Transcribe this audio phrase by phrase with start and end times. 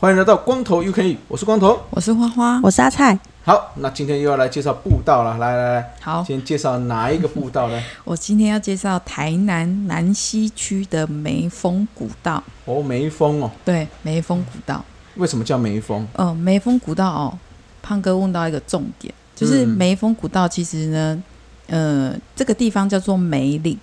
[0.00, 3.18] 欢迎来到光头 UK，我是光头，我是花花，我是阿菜。
[3.50, 7.82] 好，那今天又要来介绍步道了，来来来，好，先介绍哪一个步道呢？
[8.06, 12.40] 我今天要介绍台南南西区的梅峰古道。
[12.64, 14.84] 哦，梅峰哦，对，梅峰古道。
[15.16, 16.06] 为什么叫梅峰？
[16.14, 17.36] 哦，梅峰古道哦，
[17.82, 21.20] 胖哥问到一个重点，就是梅峰古道其实呢，
[21.66, 23.76] 呃，这个地方叫做梅岭。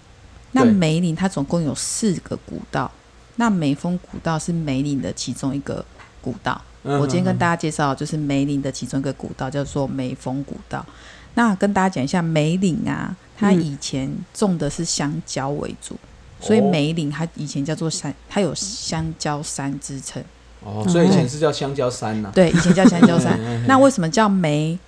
[0.54, 2.90] 那梅岭它总共有四个古道，
[3.36, 5.84] 那梅峰古道是梅岭的其中一个。
[6.20, 10.86] 古道，我今天跟大家介绍就是梅岭的其中一个古道，叫做梅峰古道。
[11.34, 20.24] 那跟大家讲一下，梅岭啊，它以前种的是香蕉为主，嗯、所以梅岭它以前叫做山，它有香蕉山之称。
[20.64, 22.32] 哦，所以以前是叫香蕉山呐、啊。
[22.34, 23.38] 对，以前叫香蕉山。
[23.68, 24.80] 那为什么叫梅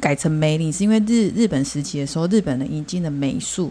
[0.00, 0.72] 改成梅岭？
[0.72, 3.70] 是因为日日本时期的时候，日本人引进了梅树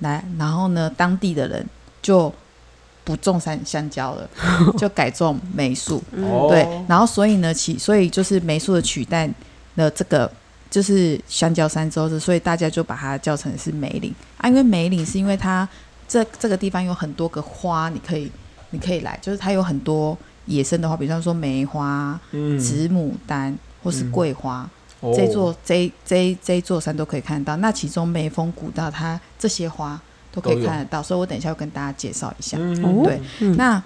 [0.00, 1.66] 来，然后呢，当地的人
[2.02, 2.32] 就。
[3.06, 4.28] 不种山香蕉了，
[4.76, 6.02] 就改种梅树。
[6.50, 9.30] 对，然后所以呢，其所以就是梅树的取代
[9.76, 10.28] 了这个
[10.68, 14.48] 就是香蕉山之后，所以大家就把它叫成是梅岭啊。
[14.48, 15.66] 因为梅岭是因为它
[16.08, 18.28] 这这个地方有很多个花，你可以
[18.70, 22.18] 你可以来，就是它有很多野生的花，比方说梅花、
[22.58, 24.68] 紫牡丹或是桂花，
[25.00, 27.56] 嗯、这座这这这座山都可以看到。
[27.58, 30.00] 那其中梅峰古道它这些花。
[30.36, 32.58] 都可以看得到，所以我等一下要跟大家介绍一下。
[32.60, 33.82] 嗯、对，嗯、那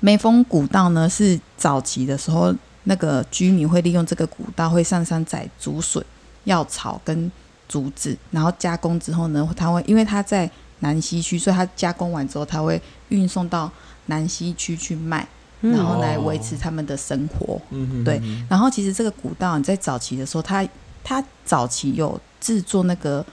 [0.00, 2.54] 眉峰古道呢，是早期的时候，
[2.84, 6.04] 那个居民会利用这个古道，会上山采竹笋、
[6.44, 7.32] 药草跟
[7.66, 10.48] 竹子，然后加工之后呢，它会因为它在
[10.80, 13.72] 南溪区，所以它加工完之后，它会运送到
[14.06, 15.26] 南溪区去卖，
[15.62, 17.58] 然后来维持他们的生活。
[17.70, 20.68] 嗯、对，然后其实这个古道你在早期的时候，它
[21.02, 23.24] 它早期有制作那个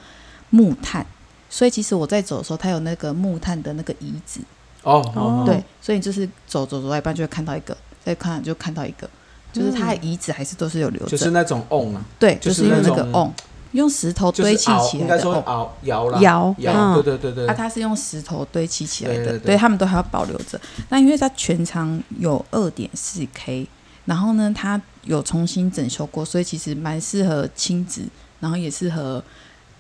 [0.49, 1.05] 木炭。
[1.53, 4.41] 所以其实我在走的时候，它有那个木炭的那个椅子。
[4.81, 9.07] 哦，对，所以就是走走走到一半就会看到一个，再看就看到一个，
[9.53, 13.31] 就是它的椅子还是都是有留着，就是那种瓮啊，对，就是用那个瓮，
[13.73, 20.59] 用石头堆砌起来的瓮，窑了，窑，窑，对对对对，啊，它是用石头堆砌起来的，对他们都还要保留着。
[20.89, 23.67] 那因为它全长有二点四 K，
[24.05, 28.01] 然后呢，它有重新整修过，所以其实蛮适合亲子，
[28.39, 29.23] 然后也适合。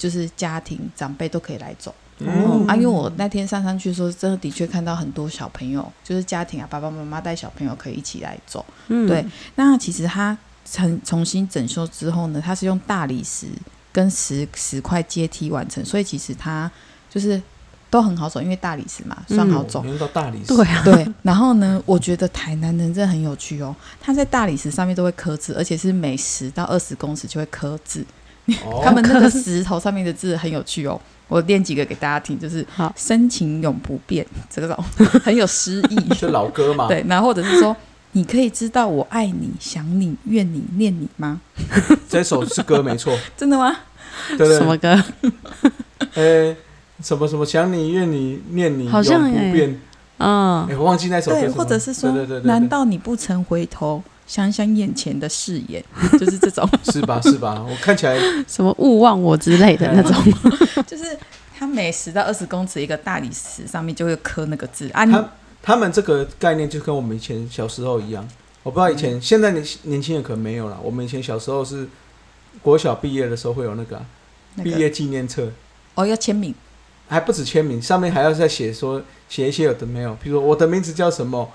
[0.03, 8.65] 就是家庭长辈都可以来走，嗯啊，因为我那天上山去的时候，真的的确看到很多小朋友，就是家庭啊，爸爸妈妈带小朋友可以一起来走。
[8.89, 9.25] 嗯，对。
[9.55, 10.37] 那其实它
[10.69, 13.47] 重重新整修之后呢，它是用大理石
[13.93, 16.69] 跟石石块阶梯完成，所以其实它
[17.09, 17.41] 就是
[17.89, 19.85] 都很好走，因为大理石嘛，算好走。
[19.85, 21.07] 用到大理石，对啊，对。
[21.21, 28.05] 然后呢，我觉得台南人真的很有趣哦，他在大理石上面都会刻字，而且是每十到二十公尺就会刻字。
[28.83, 34.77] 他们那个石头上面的字很有趣哦，我念几个给大家听，就是“好深情永不变”这种
[35.23, 36.87] 很有诗意，是老歌嘛？
[36.87, 37.75] 对，然后或者是说，
[38.11, 41.41] 你可以知道我爱你、想你、怨你、念你吗？
[42.09, 43.75] 这首是歌没错， 真的吗？
[44.37, 45.03] 对对，什么歌？
[46.15, 46.55] 呃，
[47.01, 49.79] 什么什么想你、怨你、念你，永不变。
[50.19, 51.39] 嗯，我忘记那首歌。
[51.39, 52.11] 对，或者是说，
[52.43, 54.03] 难道你不曾回头？
[54.25, 55.83] 想想眼前的誓言，
[56.17, 57.19] 就是这种， 是吧？
[57.21, 57.63] 是吧？
[57.69, 58.17] 我看起来
[58.47, 60.15] 什么勿忘我之类的那种，
[60.87, 61.17] 就是
[61.57, 65.05] 他每十到二十公尺一个大理石上面就会刻那个字啊。
[65.05, 65.29] 他
[65.61, 68.27] 他们这个概念就跟我们以前小时候一样，
[68.63, 70.79] 我不知道以前、嗯、现在年年轻人可能没有了。
[70.81, 71.87] 我们以前小时候是
[72.61, 74.05] 国小毕业的时候会有那个毕、啊
[74.55, 75.51] 那个、业纪念册
[75.95, 76.55] 哦，要签名，
[77.07, 81.51] 还不止签名，上面还要再写说写一些有的没有，比如说我的名字叫什么，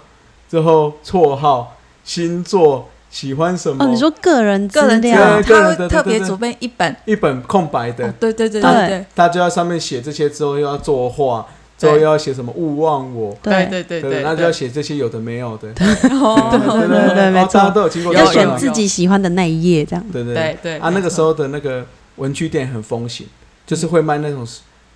[0.50, 1.74] 之后绰号。
[2.08, 3.84] 星座喜欢什么？
[3.84, 8.10] 哦，你说个人个人资料，他会特别准备一本一本空白的。
[8.12, 11.46] 对对对对对，他就在上面写这些，之后又要作画，
[11.76, 13.36] 之后又要写什么勿忘我。
[13.42, 15.70] 对对对对，那就要写这些有的没有的。
[15.74, 18.14] 对对对，没错，都有经过。
[18.14, 20.02] 要选自己喜欢的那一页，这样。
[20.10, 20.78] 对对对。
[20.78, 21.84] 啊，那个时候的那个
[22.16, 23.26] 文具店很风行，
[23.66, 24.46] 就是会卖那种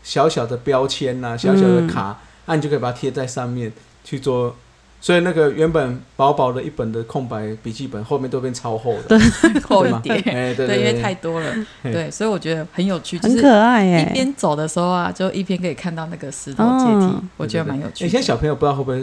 [0.03, 3.71] 小小的标签呐，小小的卡，那你就可以把它贴在上面
[4.03, 4.57] 去做。
[5.03, 9.19] 所以那个原本薄薄的一本的空白笔记本，后面都变超厚的，
[9.65, 10.17] 厚一点。
[10.19, 11.53] 哎，对对，因为太多了。
[11.83, 14.09] 对，所以我觉得很有趣，很可爱耶。
[14.09, 18.07] 一边走的时候啊，就一边可以看到那个石头阶梯，我觉得蛮有趣。
[18.07, 19.01] 以前小朋友不知道会不会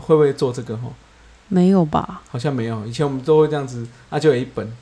[0.00, 0.88] 会不会做这个哈？
[1.48, 2.22] 没有吧？
[2.30, 2.86] 好像没有。
[2.86, 4.72] 以前我们都会这样子，啊，就有一本。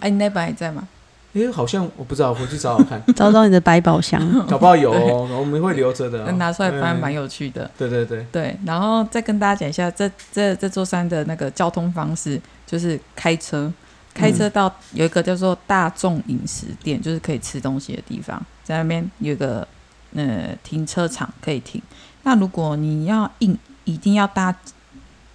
[0.00, 0.86] 哎，你那本还在吗？
[1.36, 7.70] 哎，好像我不知道，回去找找看， 找找你的百宝箱， 搞不好有哦，我们会留着的， 拿出来翻，蛮有趣的。
[7.76, 8.26] 对对对。
[8.32, 13.70] 对，然后再跟大家讲一下，这这这座山的那个交通方式，就是开车，
[14.14, 19.66] 开车到有一个叫做大众饮食店，就是可以吃东西的地方，在那边有一个
[20.14, 21.82] 呃停车场可以停。
[22.22, 24.54] 那如果你要硬一定要搭。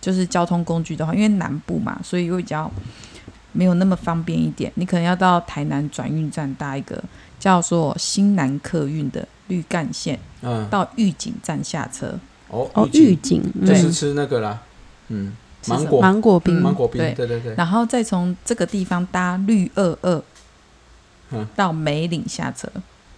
[0.01, 2.68] 就是交通工具的话，因为南部嘛，所以会比较
[3.51, 4.71] 没有那么方便一点。
[4.75, 7.01] 你可能要到台南转运站搭一个
[7.39, 12.18] 叫做新南客运的绿干线，嗯，到玉井站下车。
[12.50, 14.59] 哦哦，玉井就是吃那个啦，
[15.07, 15.33] 嗯，
[15.68, 17.56] 芒果芒果冰，芒果冰，对对对。
[17.56, 20.21] 然后再从这个地方搭绿二二，
[21.56, 22.68] 到梅岭下车。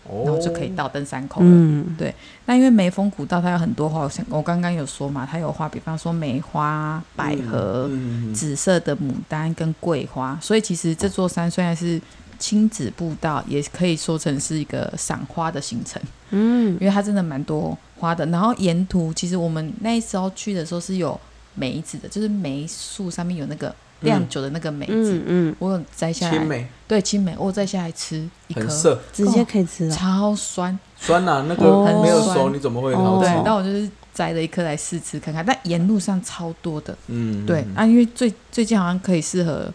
[0.10, 1.48] 然后就可以到登山口了。
[1.48, 2.14] 嗯、对，
[2.46, 12.02] 那因为梅峰古道它有很多花，我我刚刚有说嘛，它有花，比方说梅花、百合、嗯嗯、紫色的牡丹跟桂花，所以其实这座山虽然是
[12.38, 16.02] 亲子步道，也可以说成是一个赏花的行程。
[16.32, 18.26] 嗯，因为它真的蛮多花的。
[18.26, 21.20] 然后沿途其实我们那时候去的时候是有
[21.56, 23.74] 梅子的，就是梅树上面有那个。
[24.04, 28.68] 酿酒的那个梅子，嗯，我有摘下来，青梅，对，青梅，我摘下来吃一颗，
[29.12, 33.30] 直接可以吃，超酸，酸呐，那个很没有熟，你怎么会好吃？
[33.30, 39.72] 对，那我就是摘了一颗来试吃看看，但沿路上超多的，嗯，对啊，因为最最近好像可以适合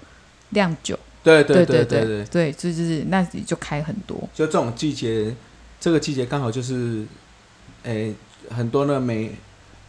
[0.51, 5.35] 酿酒，对对对对对对，就就是那里就开很多，就这种季节，
[5.81, 7.05] 这个季节刚好就是，
[7.83, 8.15] 诶，
[8.51, 9.33] 很多那梅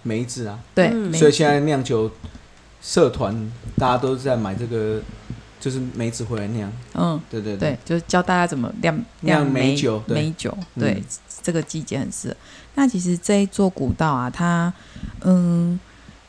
[0.03, 2.09] 梅子啊，对，所以现在酿酒。
[2.81, 5.01] 社团大家都是在买这个，
[5.59, 6.71] 就是梅子回来酿。
[6.93, 10.01] 嗯，对对对，对，就是教大家怎么酿酿梅酒。
[10.07, 11.03] 梅酒，对，嗯、
[11.43, 12.35] 这个季节很适合。
[12.75, 14.71] 那其实这一座古道啊，它
[15.21, 15.79] 嗯，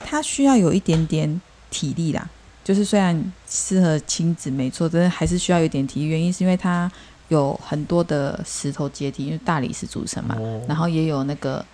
[0.00, 2.29] 它需要有一点点体力啦。
[2.64, 6.06] 就是虽然适合亲子没错，但是还是需要有点体力。
[6.06, 6.91] 原因是因为它
[7.29, 11.64] 有很多的石头阶梯，因为大理石组成嘛，哦、然后也有那个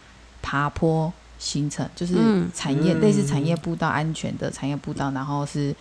[0.43, 1.13] 爬坡。
[1.39, 2.15] 行程就是
[2.55, 5.75] 产业、嗯、类似产业步道，安全的产业步道，然后是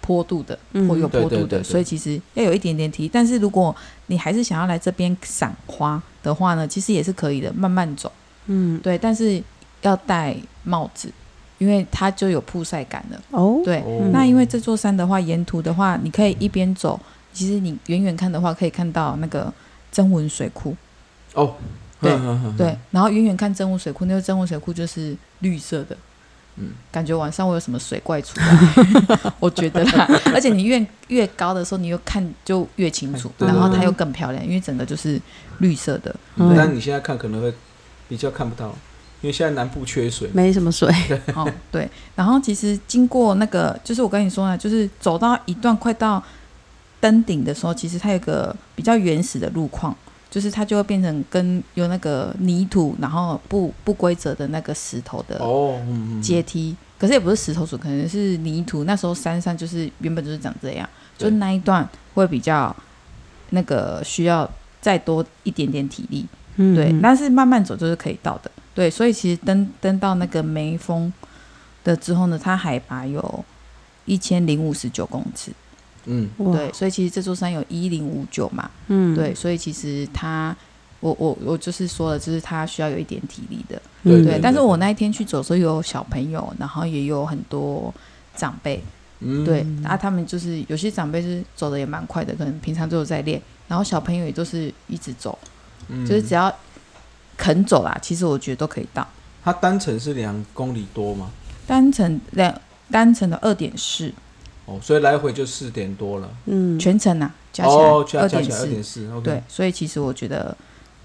[0.00, 3.10] 坡度的，或有坡度的，所以其实要有一点点体力。
[3.10, 3.74] 但是如果
[4.06, 8.12] 你还是想要来这边赏花的话呢，其实也是可以的，慢慢走。
[8.46, 9.42] 嗯，对，但是
[9.80, 11.10] 要戴帽子，
[11.56, 13.22] 因为它就有曝晒感了。
[13.30, 17.00] 哦，对，哦、那因为这座山的话，沿途的话，你可以一边走，
[17.32, 19.50] 其实你远远看的话，可以看到那个
[19.90, 20.76] 曾文水库。
[21.32, 21.54] 哦。
[22.04, 25.96] 对对，然后远远看真武水库，那个真武水库就是绿色的，
[26.56, 30.08] 嗯，感觉晚上会有什么水怪出来， 我觉得啦。
[30.32, 35.20] 而且你越越高的时候，你又看就越清楚，然后它又更漂亮，因为整个就是
[35.58, 36.14] 绿色的。
[36.36, 37.52] 但你现在看可能会
[38.08, 38.68] 比较看不到，
[39.20, 40.88] 因为现在南部缺水，没什么水。
[41.34, 41.88] 哦，对。
[42.14, 46.22] 然后其实经过那个，就是我跟你说啊，就是走到一段快到
[47.00, 49.96] 登顶的时候，其实它有个比较原始的路况。
[50.34, 55.38] 就是它就会变成跟有那个泥土，然后不不规则的那个石头的
[56.20, 58.82] 阶梯，哦嗯、可是也不是石头组，可能是泥土。
[58.82, 62.74] 那时候山上就是原本就是长这样，就那一段会比较
[63.50, 64.50] 那个需要
[64.80, 66.26] 再多一点点体力，
[66.56, 66.92] 嗯、对。
[67.00, 68.90] 但是慢慢走就是可以到的，对。
[68.90, 71.12] 所以其实登登到那个梅峰
[71.84, 73.44] 的之后呢，它海拔有
[74.04, 75.52] 一千零五十九公尺。
[76.06, 80.54] 嗯，对，所以其实这座山有一零五九嘛，嗯，对，所以其实他，
[81.00, 84.38] 我我我就是说了，就是他需要有一点体力的，对，对。
[84.42, 87.92] 但是我那一天去走的时候，有小朋友，然后也有很多
[88.36, 88.82] 长辈，
[89.20, 95.38] 嗯，对，然后他们就是有些长辈是走的也蛮快的，可能平常都有在练，然后小朋友也都是一直走，
[95.88, 96.54] 嗯，就是只要
[97.36, 99.06] 肯走啦，其实我觉得都可以到。
[99.42, 101.30] 它单程是两公里多吗？
[101.66, 104.12] 单程两单程的二点四。
[104.66, 106.28] 哦，所以来回就四点多了。
[106.46, 108.52] 嗯，全程啊，加起来二点四。
[108.52, 110.56] 二点四，对，所以其实我觉得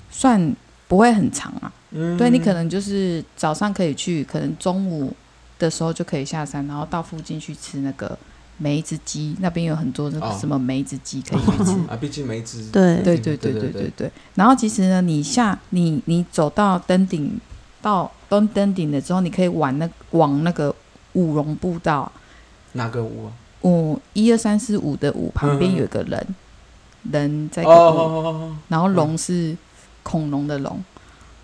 [0.09, 0.55] 算
[0.87, 1.71] 不会很长啊。
[1.91, 5.11] 嗯，对，你可能就是早上可以去，可能中午
[5.57, 8.17] 的时候就可以下山，然后到附近去吃那个
[8.57, 11.97] 梅子鸡，那边有很多那个什么梅子鸡可以去吃 啊。
[11.99, 12.69] 毕竟梅子。
[12.71, 14.11] 对对对对对对对。
[14.35, 17.37] 然后其实呢，你下你你走到登顶
[17.81, 20.73] 到登登顶了之后，你可以往那往那个
[21.13, 22.09] 五龙步道。
[22.73, 23.33] 哪个五啊？
[23.63, 26.35] 五一二三四五的五旁边有一个人，
[27.11, 29.55] 人在哦，然后龙是
[30.03, 30.81] 恐龙的龙，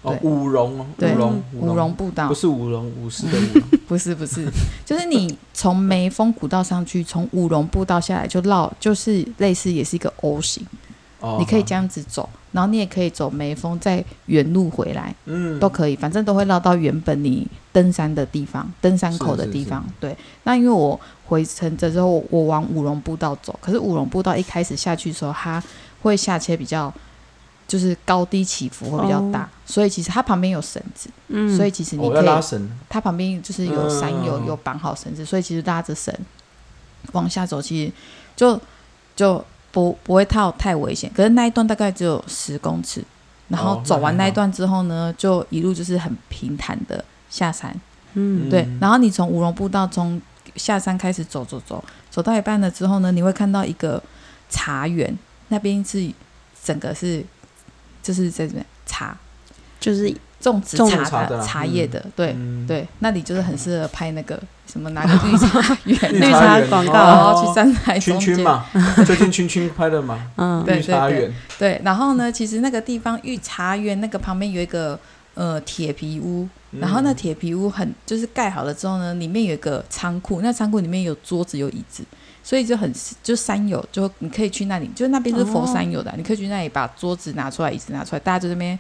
[0.02, 1.14] 哦，五龙哦，对，
[1.54, 4.48] 五龙步道不是舞龙舞狮的舞，不是 不是，
[4.86, 10.66] 就是你从眉峰古道上去，从五龙步道下来就绕，就是类似也是一个 O 型，
[11.26, 19.82] 哦你可以这样子走，然后你也可以走眉峰，再原路回来，嗯，都可以，反正都会绕到原本你登山的地方，登山口的地方。
[19.82, 20.00] 是是是。
[20.02, 25.62] 对，那因为我回程的时候，我往五龙步道走，可是五龙步道一开始下去的时候，它
[26.02, 26.94] 会下切比较，
[27.68, 29.50] 就是高低起伏会比较大，哦。
[29.66, 34.46] 所以其实它旁边有绳子，嗯，所以其实你、可以，拉绳，它旁边就是有山有嗯。
[34.46, 36.14] 有绑好绳子，所以其实拉着绳
[37.14, 37.92] 往下走，其实
[38.36, 38.60] 就
[39.16, 39.44] 就
[39.76, 41.12] 不不会太太危险。
[41.14, 43.04] 可是那一段大概只有十公尺，
[43.50, 47.76] 然后哦走完那一段之后呢，就一路就是很平坦的下山。
[48.14, 50.22] 嗯，对，然后你从五龙步道从
[50.56, 54.02] 下山开始走走走，走到一半了之后呢，你会看到一个
[54.50, 55.14] 茶园，
[55.50, 56.10] 那边是
[56.64, 57.22] 整个是
[58.02, 59.18] 就是在这边茶。
[59.78, 60.12] 就是
[60.52, 62.34] 种植茶茶的茶叶的，对。
[62.38, 68.36] 嗯，对，那里就是很适合拍那个什么哪个 绿茶园，绿茶广告然后哦去山海圈中间。
[68.36, 68.66] 圈嘛，
[69.06, 75.00] 最近圈圈拍的嘛，嗯，对绿茶园，对，然后呢，其实那个地方御茶园那个旁边有一个
[75.34, 76.48] 呃铁皮屋，
[76.80, 82.04] 然后那嗯铁皮屋很就是盖好了之后呢，里面有一个仓库，那仓库里面有桌子有椅子，
[82.44, 82.92] 所以就很
[83.24, 88.78] 就山友就你可以去那里，就那边是佛山友的，你可以去那里把桌子拿出来，椅子拿出来，大家就在那边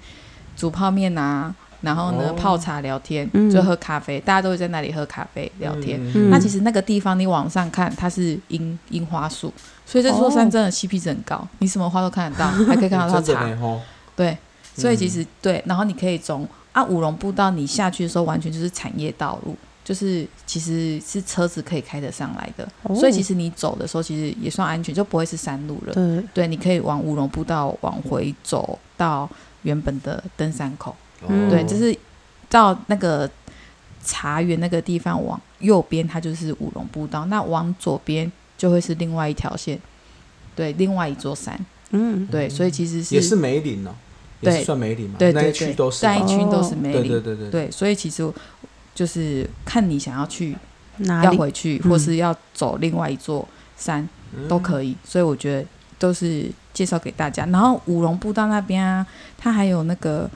[0.55, 2.33] 煮泡面啊，然后呢、哦。
[2.33, 3.49] 泡茶聊天，嗯。
[3.49, 5.99] 就喝咖啡，大家都会在那里喝咖啡聊天。
[6.15, 6.29] 嗯。
[6.29, 9.53] 那其实那个地方，你往上看，它是樱樱花树，
[9.85, 13.45] 所以这座山真的 CP 值很高，你什么花都看得到，还可以看得到它 茶。
[14.15, 14.37] 对，
[14.75, 15.09] 所以其嗯。
[15.09, 22.95] 实、对，然后你可以从啊五龙步道你下去的时候，完全就是产业道路，就是其实是车子可以开得上来的，哦。
[22.95, 25.93] 所以其实你走的时候其实也算安全，就不会是山路了。
[25.93, 29.29] 对，对，你可以往五龙步道往回走到
[29.63, 30.95] 原本的登山口。
[31.27, 31.97] 嗯对，哦就是
[32.49, 33.29] 到那个
[34.03, 39.79] 茶园那个地方往右边，它就是五龙步道；那往左边就会是另外一条线，
[40.55, 41.59] 对，另外一座山。
[41.91, 43.91] 嗯，对，所以其实是也是梅林哦，
[44.41, 47.01] 也对是算梅林嘛，对那对对，一区都是那一嘛，区都是哦梅林。
[47.07, 48.31] 对对对对，对，所以其实
[48.93, 50.55] 就是看你想要去？
[51.23, 54.95] 要回去，嗯或是要走另外一座山、嗯都可以。
[55.03, 57.45] 所以我觉得都是介绍给大家。
[57.47, 59.05] 然后五龙步道那边啊，
[59.37, 60.29] 它还有那个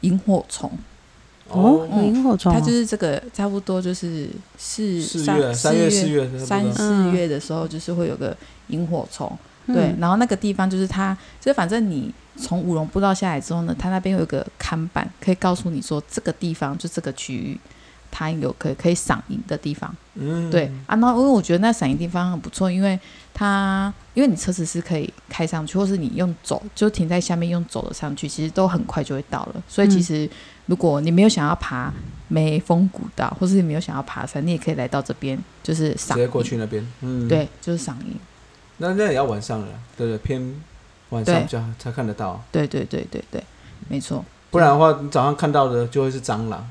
[0.00, 0.70] 萤火虫，
[1.48, 2.52] 哦，嗯萤火虫。
[2.52, 8.36] 哦，它就是这个差不多就是四四三月三月四月月三四嗯月的时候，就是会有个
[8.68, 9.30] 萤火虫。
[9.66, 9.74] 嗯。
[9.74, 17.58] 对，然后那个地方就是它，就是反正你从五龙步道下来之后呢，它那边有一个看板，可以告诉你说这个地方就这个区域，
[18.12, 19.92] 它有可以可以赏银的地方。
[20.14, 22.96] 嗯，对啊，那因为我觉得那赏银地方很不错，因为
[23.32, 29.62] 它因为你车子是可以开上去，或是你用走就停在下面用走的上去，其实都很快就会到了。
[29.66, 30.28] 所以其实
[30.66, 31.90] 如果你没有想要爬
[32.28, 38.14] 眉峰古道，或是你没有想要爬山，你也可以来到这边，就是赏直接过去那边，嗯，，对，就是赏银。
[38.76, 39.66] 那那也要晚上了，
[39.96, 40.54] 对对，偏
[41.10, 43.42] 晚上比较才看得到，对对对对对，
[43.88, 44.22] 没错。
[44.50, 46.68] 不然的话，你早上看到的就会是蟑螂，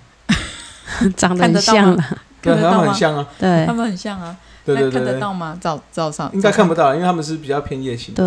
[1.15, 1.73] 长得很 看得到吗？
[1.73, 2.07] 像了，
[2.41, 2.77] 对，他看得到吗？
[2.77, 3.65] 们很像啊，对。
[3.65, 5.57] 他们很像啊，对对那看得对对，到吗？
[5.61, 6.93] 早早上应该看不到。
[6.93, 8.13] 因为他们是比较偏夜行。
[8.15, 8.23] 的，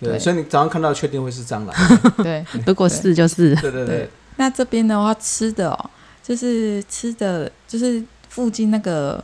[0.00, 1.74] 对，对，所以你早上看到确定会是蟑螂，
[2.22, 5.90] 对，如果是就是，对对对对，那这边的话，吃的哦，
[6.22, 9.22] 就是吃的，就是附近那个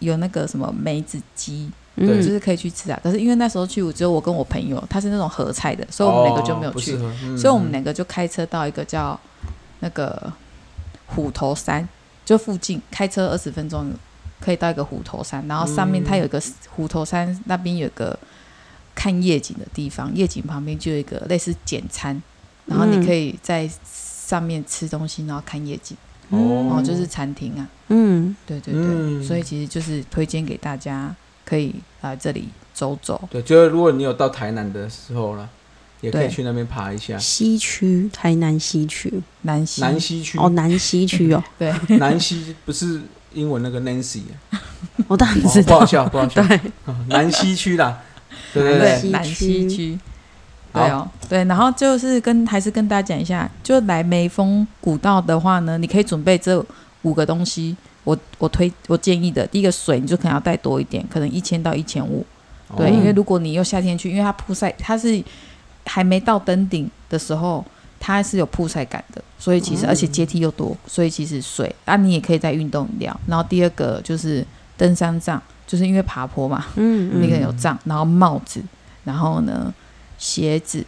[0.00, 2.98] 有那个什么梅子鸡，对嗯，就是可以去吃啊。
[3.02, 6.98] 可是因为那时候去，我只有我跟我朋友，他是那种合菜的，所以我们两个就没有去，
[7.36, 9.18] 所以我们两个就开车到一个叫
[9.80, 10.32] 那个
[11.06, 11.88] 虎头山，
[12.26, 13.90] 就附近开车二十分钟
[14.40, 18.18] 可以到一个虎头山，然后上面它有一个虎头山那边有个
[18.94, 22.20] 看夜景的地方，夜景旁边就有一个类似简餐，
[22.66, 25.96] 然后你可以在上面吃东西，然后看夜景，
[26.30, 26.74] 哦。
[26.76, 29.22] 哦，就是餐厅啊，嗯，对对对，嗯。
[29.22, 31.14] 所以其实就是推荐给大家
[31.44, 35.48] 可以来这里走走，对，就是如果你有到台南的时候了，
[36.00, 37.18] 也可以去那边爬一下。
[37.18, 39.12] 西区，台南西区，
[39.42, 40.38] 南溪，南西区。
[40.38, 43.00] 哦，南西区哦， 对，南西不是
[43.32, 44.62] 英文那个 Nancy，啊。
[45.08, 45.74] 我 当然哦知道。
[45.74, 47.98] 不好，笑，不好笑，对，哦 南西区啦，
[48.52, 49.98] 对对对，南溪区。
[50.72, 56.64] 对哦，对，然后就是跟还是跟大家讲一下，就来眉峰古道的话呢，你可以准备这
[57.02, 57.76] 五个东西。
[58.04, 62.24] 我我推我建议的，第一个水你就可能要带多一点，可能一千到一千五。
[62.76, 62.90] 对，哦。
[62.90, 65.20] 因为如果你又夏天去，因为它曝晒，它是
[65.86, 67.64] 还没到登顶的时候，
[67.98, 73.20] 它是有铺晒感的，所以其实、嗯而且阶梯又多，所以其实水啊，你也可以再运动饮料。
[73.26, 78.62] 然后第二个就是登山杖，就是因为爬坡嘛，嗯那个嗯，有杖，然后帽子，
[79.04, 79.72] 然后呢
[80.18, 80.84] 鞋子，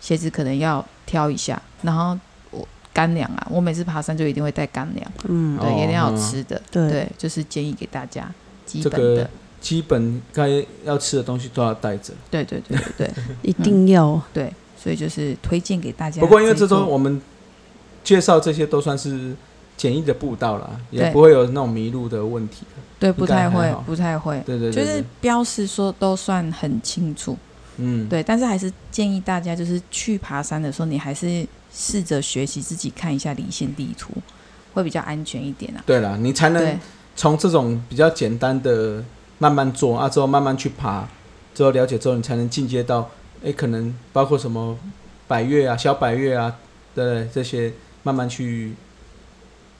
[0.00, 2.18] 鞋子可能要挑一下，然后
[2.50, 6.90] 我干粮啊，我每次爬山就一定会带干粮，嗯，对，哦一定要吃的，对。
[6.90, 8.28] 对，就是建议给大家
[8.66, 12.12] 基本的个，基本该要吃的东西都要带着。
[12.30, 13.10] 对对对对对，
[13.42, 16.20] 一定要对，所以就是推荐给大家。
[16.20, 17.20] 不过因为这周我们
[18.02, 19.34] 介绍这些都算是
[19.76, 22.64] 简易的步道啦，也不会有那种迷路的问题。
[22.98, 24.42] 对，不太会，不太会。
[24.44, 27.36] 对对对，就是标示说都算很清楚。
[27.76, 34.12] 嗯，对，但是还是建议大家，就是去爬山的时候，你还是试着学习自己看一下离线地图，
[34.74, 35.82] 会比较安全一点啊。
[35.86, 36.78] 对了，你才能
[37.16, 39.02] 从这种比较简单的
[39.40, 41.08] 慢慢做啊，之后慢慢去爬，
[41.52, 43.10] 之后了解之后，你才能进阶到，
[43.44, 44.78] 哎，可能包括什么
[45.26, 46.54] 百越啊、小百越啊
[46.94, 47.72] 对这些，
[48.04, 48.74] 慢慢去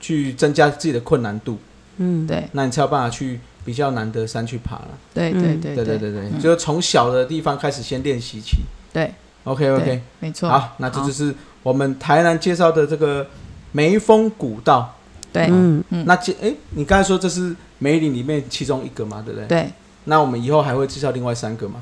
[0.01, 1.57] 去增加自己的困难度。
[1.95, 3.39] 嗯，对，那你才有办法去。
[3.63, 8.57] 比较难的山去爬了，对对对对对对对，就从小的地方开始先练习起。
[8.91, 9.13] 对
[9.43, 10.49] ，OK OK，没错。
[10.49, 13.27] 好，那这就是我们台南介绍的这个
[13.71, 14.95] 梅峰古道。
[15.31, 16.05] 对，嗯嗯。
[16.05, 19.47] 那这哎，你刚才说这是梅林里面其中一个嘛，对不对？
[19.47, 19.71] 对。
[20.05, 21.81] 那我们以后还会介绍另外三个吗？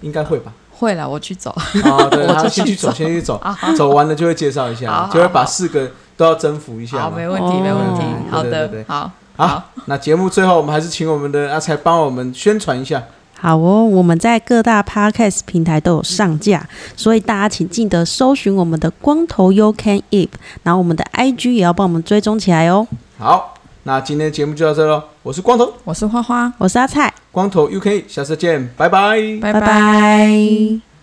[0.00, 0.52] 应该会吧。
[0.76, 1.50] 会了，我去走。
[1.50, 3.40] 啊，对， 他先去走，先去走，
[3.78, 7.02] 走完了就会介绍一下，就会把四个都要征服一下。
[7.02, 8.02] 好，没问题，没问题。
[8.30, 9.10] 好的，好。
[9.36, 13.02] 好，好，那节目最后我们还是请我们的阿才帮我们宣传一下。
[13.38, 20.30] 好哦，我们在各大 Podcast 平台都有上架，所以大家请记得搜寻我们的光头 U-Can Eat，
[20.62, 22.86] 然后我们的 IG 也要帮我们追踪起来哦。
[23.18, 25.02] 好，那今天的节目就到这喽。
[25.22, 30.93] 我是光头，我是花花，我是阿菜，光头 Eat，下次见，拜拜，拜拜。